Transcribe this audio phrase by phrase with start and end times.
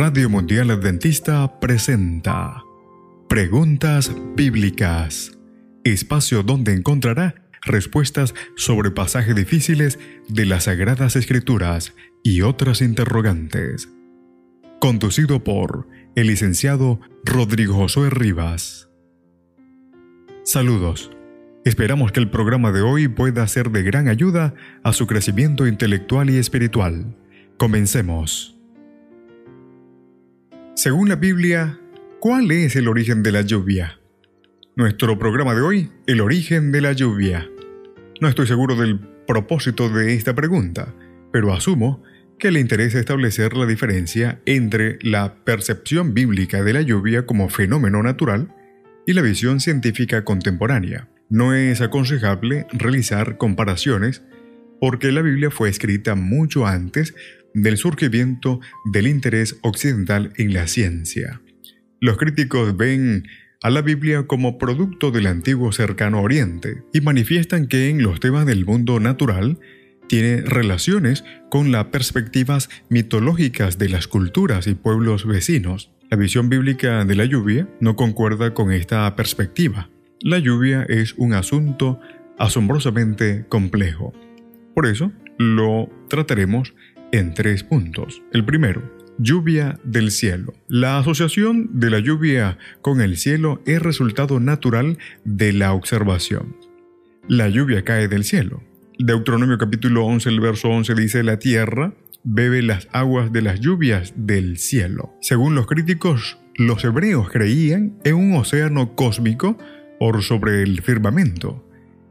[0.00, 2.62] Radio Mundial Adventista presenta
[3.28, 5.36] Preguntas Bíblicas,
[5.82, 9.98] espacio donde encontrará respuestas sobre pasajes difíciles
[10.28, 13.88] de las Sagradas Escrituras y otras interrogantes.
[14.78, 18.88] Conducido por el licenciado Rodrigo Josué Rivas.
[20.44, 21.10] Saludos.
[21.64, 24.54] Esperamos que el programa de hoy pueda ser de gran ayuda
[24.84, 27.16] a su crecimiento intelectual y espiritual.
[27.56, 28.57] Comencemos.
[30.78, 31.76] Según la Biblia,
[32.20, 33.98] ¿cuál es el origen de la lluvia?
[34.76, 37.50] Nuestro programa de hoy, el origen de la lluvia.
[38.20, 40.94] No estoy seguro del propósito de esta pregunta,
[41.32, 42.04] pero asumo
[42.38, 48.00] que le interesa establecer la diferencia entre la percepción bíblica de la lluvia como fenómeno
[48.04, 48.54] natural
[49.04, 51.08] y la visión científica contemporánea.
[51.28, 54.22] No es aconsejable realizar comparaciones
[54.80, 57.16] porque la Biblia fue escrita mucho antes
[57.54, 58.60] del surgimiento
[58.92, 61.40] del interés occidental en la ciencia.
[62.00, 63.26] Los críticos ven
[63.62, 68.46] a la Biblia como producto del antiguo cercano oriente y manifiestan que en los temas
[68.46, 69.58] del mundo natural
[70.08, 75.90] tiene relaciones con las perspectivas mitológicas de las culturas y pueblos vecinos.
[76.10, 79.90] La visión bíblica de la lluvia no concuerda con esta perspectiva.
[80.20, 82.00] La lluvia es un asunto
[82.38, 84.12] asombrosamente complejo.
[84.74, 86.74] Por eso, lo trataremos
[87.12, 88.22] en tres puntos.
[88.32, 88.82] El primero,
[89.18, 90.54] lluvia del cielo.
[90.68, 96.56] La asociación de la lluvia con el cielo es resultado natural de la observación.
[97.28, 98.62] La lluvia cae del cielo.
[98.98, 101.94] Deuteronomio capítulo 11, el verso 11 dice, la tierra
[102.24, 105.14] bebe las aguas de las lluvias del cielo.
[105.20, 109.56] Según los críticos, los hebreos creían en un océano cósmico
[110.00, 111.67] por sobre el firmamento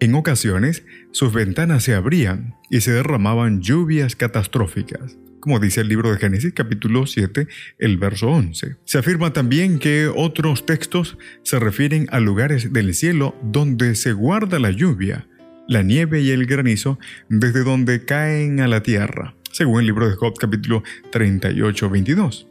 [0.00, 6.12] en ocasiones, sus ventanas se abrían y se derramaban lluvias catastróficas, como dice el libro
[6.12, 7.48] de Génesis capítulo 7,
[7.78, 8.76] el verso 11.
[8.84, 14.60] Se afirma también que otros textos se refieren a lugares del cielo donde se guarda
[14.60, 15.26] la lluvia,
[15.66, 16.98] la nieve y el granizo
[17.28, 22.46] desde donde caen a la tierra, según el libro de Job capítulo 38, 22.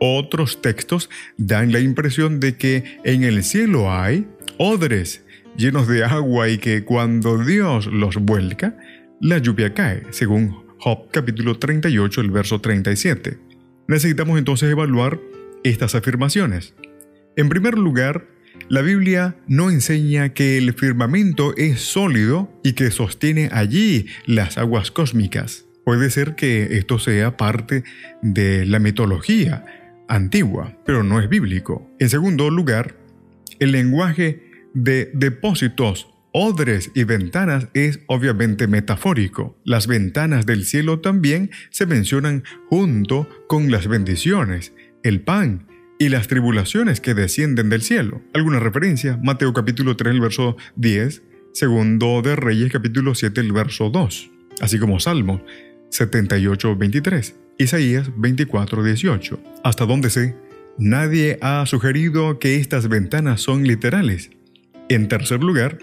[0.00, 4.26] Otros textos dan la impresión de que en el cielo hay
[4.58, 5.24] odres
[5.58, 8.78] llenos de agua y que cuando Dios los vuelca,
[9.20, 13.38] la lluvia cae, según Job capítulo 38, el verso 37.
[13.88, 15.18] Necesitamos entonces evaluar
[15.64, 16.74] estas afirmaciones.
[17.36, 18.28] En primer lugar,
[18.68, 24.92] la Biblia no enseña que el firmamento es sólido y que sostiene allí las aguas
[24.92, 25.64] cósmicas.
[25.84, 27.82] Puede ser que esto sea parte
[28.22, 29.64] de la mitología
[30.06, 31.90] antigua, pero no es bíblico.
[31.98, 32.94] En segundo lugar,
[33.58, 39.58] el lenguaje de depósitos, odres y ventanas es obviamente metafórico.
[39.64, 45.66] Las ventanas del cielo también se mencionan junto con las bendiciones, el pan
[45.98, 48.22] y las tribulaciones que descienden del cielo.
[48.34, 53.90] Alguna referencia, Mateo capítulo 3, el verso 10, segundo de Reyes capítulo 7, el verso
[53.90, 54.30] 2,
[54.60, 55.42] así como Salmo
[55.90, 59.42] 78, 23, Isaías 24, 18.
[59.64, 60.36] Hasta donde sé,
[60.78, 64.30] nadie ha sugerido que estas ventanas son literales.
[64.90, 65.78] En tercer lugar,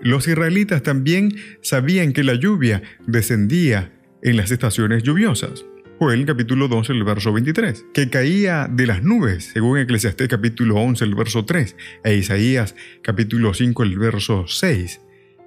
[0.00, 3.92] los israelitas también sabían que la lluvia descendía
[4.22, 5.64] en las estaciones lluviosas.
[5.98, 11.04] Joel capítulo 12, el verso 23, que caía de las nubes, según Eclesiastés capítulo 11,
[11.04, 15.00] el verso 3, e Isaías capítulo 5, el verso 6,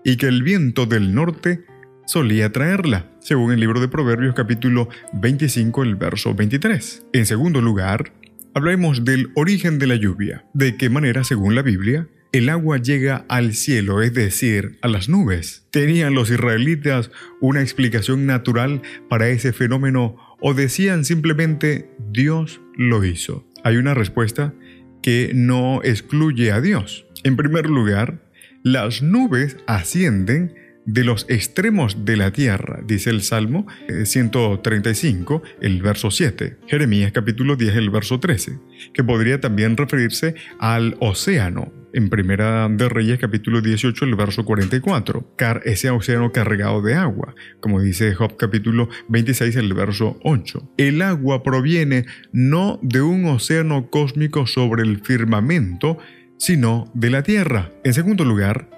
[0.03, 1.63] y que el viento del norte
[2.07, 7.05] solía traerla, según el libro de Proverbios capítulo 25, el verso 23.
[7.13, 8.11] En segundo lugar,
[8.53, 13.25] hablemos del origen de la lluvia, de qué manera, según la Biblia, el agua llega
[13.29, 15.65] al cielo, es decir, a las nubes.
[15.71, 17.11] ¿Tenían los israelitas
[17.41, 23.47] una explicación natural para ese fenómeno o decían simplemente Dios lo hizo?
[23.63, 24.53] Hay una respuesta
[25.01, 27.05] que no excluye a Dios.
[27.23, 28.21] En primer lugar,
[28.63, 30.53] las nubes ascienden
[30.87, 33.67] de los extremos de la tierra, dice el Salmo
[34.03, 38.57] 135, eh, el verso 7, Jeremías capítulo 10, el verso 13,
[38.93, 45.35] que podría también referirse al océano, en Primera de Reyes capítulo 18, el verso 44,
[45.35, 50.73] car ese océano cargado de agua, como dice Job capítulo 26, el verso 8.
[50.77, 55.97] El agua proviene no de un océano cósmico sobre el firmamento,
[56.37, 57.71] sino de la tierra.
[57.83, 58.69] En segundo lugar,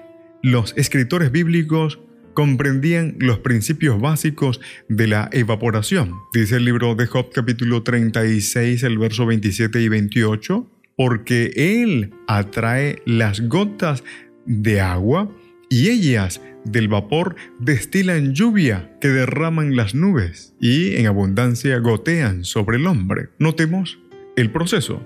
[0.41, 1.99] los escritores bíblicos
[2.33, 6.13] comprendían los principios básicos de la evaporación.
[6.33, 13.01] Dice el libro de Job capítulo 36, el verso 27 y 28, porque Él atrae
[13.05, 14.03] las gotas
[14.45, 15.31] de agua
[15.69, 22.75] y ellas del vapor destilan lluvia que derraman las nubes y en abundancia gotean sobre
[22.75, 23.29] el hombre.
[23.39, 23.97] Notemos
[24.35, 25.01] el proceso.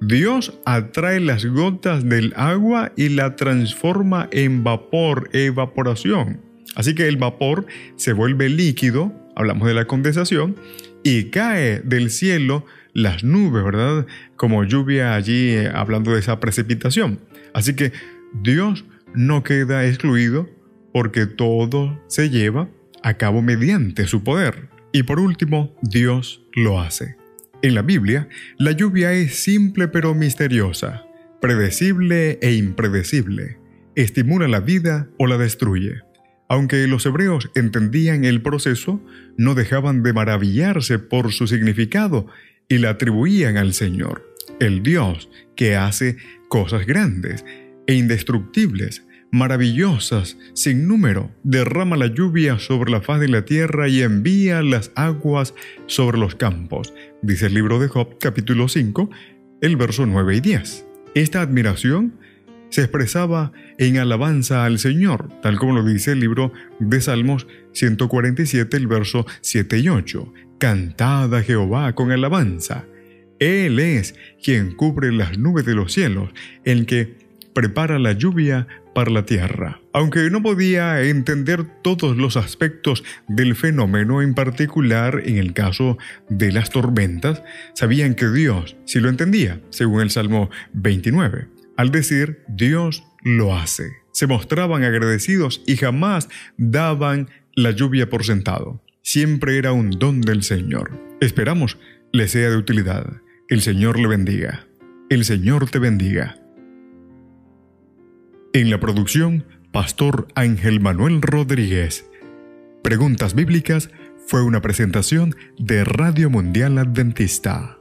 [0.00, 6.40] Dios atrae las gotas del agua y la transforma en vapor, evaporación.
[6.74, 7.66] Así que el vapor
[7.96, 10.56] se vuelve líquido, hablamos de la condensación,
[11.02, 12.64] y cae del cielo
[12.94, 14.06] las nubes, ¿verdad?
[14.36, 17.18] Como lluvia allí, eh, hablando de esa precipitación.
[17.52, 17.92] Así que
[18.32, 20.48] Dios no queda excluido
[20.92, 22.68] porque todo se lleva
[23.02, 24.68] a cabo mediante su poder.
[24.92, 27.16] Y por último, Dios lo hace.
[27.62, 31.04] En la Biblia, la lluvia es simple pero misteriosa,
[31.40, 33.58] predecible e impredecible,
[33.96, 36.02] estimula la vida o la destruye.
[36.48, 39.00] Aunque los hebreos entendían el proceso,
[39.36, 42.28] no dejaban de maravillarse por su significado
[42.68, 46.16] y la atribuían al Señor, el Dios que hace
[46.48, 47.44] cosas grandes
[47.86, 54.02] e indestructibles, maravillosas, sin número, derrama la lluvia sobre la faz de la tierra y
[54.02, 55.54] envía las aguas
[55.86, 59.10] sobre los campos, dice el libro de Job capítulo 5,
[59.60, 60.86] el verso 9 y 10.
[61.14, 62.14] Esta admiración
[62.74, 68.76] se expresaba en alabanza al Señor, tal como lo dice el libro de Salmos 147,
[68.76, 70.32] el verso 7 y 8.
[70.58, 72.84] Cantad Jehová con alabanza.
[73.38, 76.30] Él es quien cubre las nubes de los cielos,
[76.64, 77.16] el que
[77.54, 79.80] prepara la lluvia para la tierra.
[79.92, 85.96] Aunque no podía entender todos los aspectos del fenómeno, en particular en el caso
[86.28, 87.40] de las tormentas,
[87.74, 91.53] sabían que Dios sí lo entendía, según el Salmo 29.
[91.76, 98.80] Al decir Dios lo hace, se mostraban agradecidos y jamás daban la lluvia por sentado.
[99.02, 100.98] Siempre era un don del Señor.
[101.20, 101.78] Esperamos
[102.12, 103.20] le sea de utilidad.
[103.48, 104.66] El Señor le bendiga.
[105.10, 106.40] El Señor te bendiga.
[108.52, 112.08] En la producción, Pastor Ángel Manuel Rodríguez.
[112.82, 113.90] Preguntas Bíblicas
[114.26, 117.78] fue una presentación de Radio Mundial Adventista.